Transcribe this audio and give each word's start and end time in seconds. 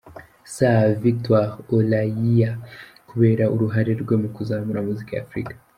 Sir 0.53 0.77
Victor 1.03 1.43
Olaiya, 1.75 2.51
kubera 3.09 3.43
uruhare 3.55 3.91
rwe 4.01 4.15
mu 4.21 4.29
kuzamura 4.35 4.85
muzika 4.87 5.11
ya 5.15 5.23
Africa. 5.27 5.53